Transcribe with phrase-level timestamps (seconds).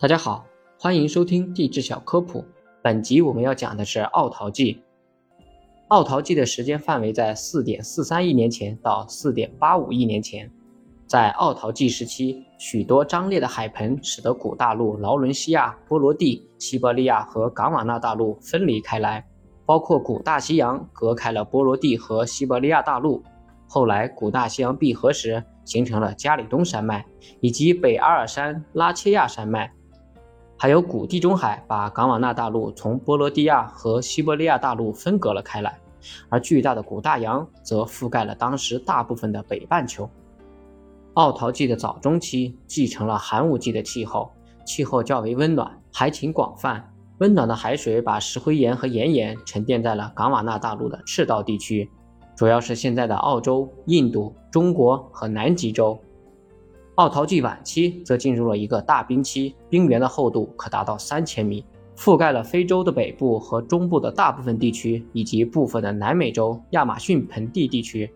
[0.00, 0.46] 大家好，
[0.78, 2.42] 欢迎收听地质小科普。
[2.82, 4.82] 本集我们要讲的是奥陶纪。
[5.88, 10.50] 奥陶纪的时间范围在四点四三亿年前到四点八五亿年前。
[11.06, 19.22] 在奥陶纪时期，许多张裂的海盆使得古大陆劳伦西亚、波罗的、西伯利亚和冈瓦纳大陆分离开来，
[19.66, 23.22] 包括古大西洋隔开了波罗的和西伯利亚大陆。
[23.68, 27.04] 后来，古大西洋闭合时，形成了加里东山脉
[27.42, 29.70] 以及北阿尔山拉切亚山脉。
[30.62, 35.80] 还有古地中海把冈瓦纳大陆从波罗的亚和西伯利亚大陆分隔了开来，
[36.28, 40.06] 而巨大的古大洋则覆盖了当时大部分的北半球。
[41.14, 44.30] 奥陶纪的早中期继承了寒武纪的气候，
[44.66, 46.92] 气候较为温暖，海情广泛。
[47.20, 51.90] 温暖的海水把石灰岩和岩盐沉淀在了冈瓦纳大陆的赤道地区，
[52.36, 55.98] 主要是现在的澳洲、印度、中国和南极洲。
[57.00, 61.64] 奥陶纪晚期则进入了一个大冰期，冰原的厚度可达到三千米，
[61.96, 68.12] 覆盖了非洲的北部和中部的大部分地区，以及部分的南美洲亚马逊盆地地区。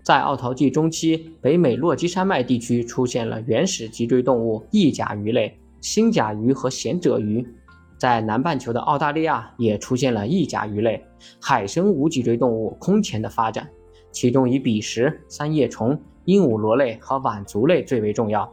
[0.00, 7.44] 在奥陶纪中期，北美落基山脉地区出现了原始脊椎动物翼甲鱼类、星甲鱼和贤者鱼。
[7.98, 11.04] 在南半球的澳大利亚也出现了翼甲鱼类、
[11.40, 13.68] 海生无脊椎动物空前的发展，
[14.12, 16.00] 其中以比什、三叶虫。
[16.24, 18.48] 鹦鹉螺类和腕足类最为重要。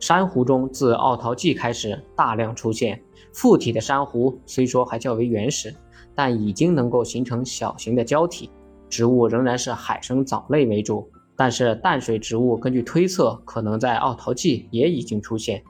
[0.00, 3.00] 珊瑚中自奥陶纪开始大量出现
[3.32, 5.72] 附体的珊瑚，虽说还较为原始，
[6.16, 8.50] 但已经能够形成小型的胶体。
[8.88, 15.62] 植物仍然是海生藻类为主，但是淡水植物根据推测，可能在奥陶纪也已经出现。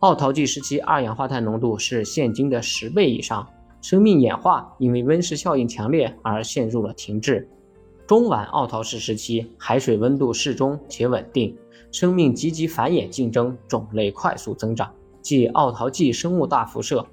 [0.00, 3.46] 奥陶纪时期二氧化碳浓度是现今的十倍以上，
[3.80, 7.48] 生命演化因为温室效应强烈而陷入了停滞。
[8.08, 11.54] 中晚奥陶氏时期，海水温度适中且稳定，
[11.92, 17.04] 生命积极繁衍竞争，种类快速增长，即奥陶纪生物大辐射。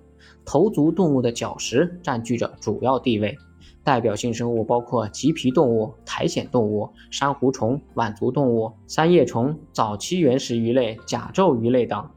[0.45, 3.37] 头足动物的角石占据着主要地位，
[3.83, 12.09] 代表性生物包括棘皮动物、苔藓动物、珊瑚虫、腕足动物、三叶虫、早期原始鱼类、甲胄鱼类等。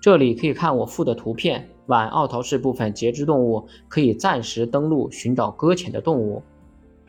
[0.00, 6.40] 这里可以看我附的图片，晚奥陶氏部分节肢动物可以暂时登陆寻找搁浅的动物。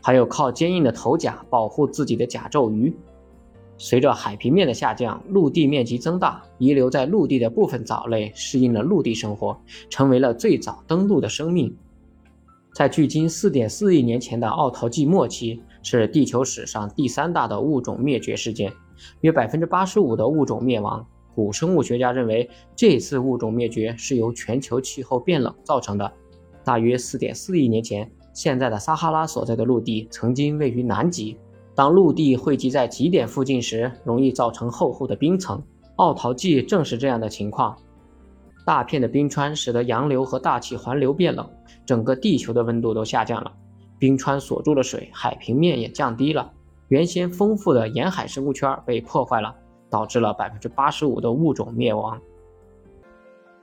[0.03, 2.93] 还有靠坚硬的头甲保护自己的甲胄鱼。
[3.77, 9.57] 随着海平面的下降，陆地面积增大，遗留在陆地的部分藻类适应了陆地生活，
[9.89, 11.73] 成为了最早登陆的生命。
[12.75, 18.73] 在距今4.4亿年前的奥陶纪末期，是地球史上第三大的物种灭绝事件，
[19.21, 21.05] 约85%的物种灭亡。
[21.33, 26.11] 古生物学家认为，这次物种灭绝是由全球气候变冷造成的。
[26.63, 28.11] 大约4.4亿年前。
[28.33, 31.38] 现在的撒哈拉所在的陆地曾经位于南极，
[31.75, 35.61] 当陆地汇集在极点附近时，容易造成厚厚的冰层。
[35.97, 37.77] 奥陶纪正是这样的情况，
[38.66, 41.47] 大片的冰川使得洋流和大气环流变冷，
[41.85, 43.53] 整个地球的温度都下降了，
[43.99, 46.51] 冰川锁住了水，海平面也降低了，
[46.88, 49.53] 原先丰富的沿海生物圈被破坏了，
[49.91, 52.19] 导致了百分之八十五的物种灭亡。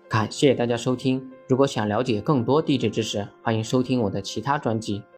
[0.08, 1.39] 感谢大家收听。
[1.50, 5.02] 如果想了解更多地质知识，欢迎收听我的其他专辑。